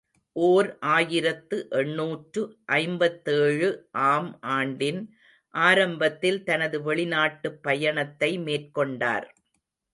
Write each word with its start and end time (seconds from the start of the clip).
ஓர் 0.35 0.77
ஆயிரத்து 0.79 1.67
எண்ணூற்று 1.71 2.41
ஐம்பத்தேழு 2.65 3.69
ஆம் 4.05 4.39
ஆண்டின் 4.41 5.01
ஆரம்பத்தில் 5.53 6.43
தனது 6.43 6.79
வெளிநாட்டுப் 6.81 7.61
பயணத்தை 7.61 8.31
மேற்கொண்டார். 8.39 9.27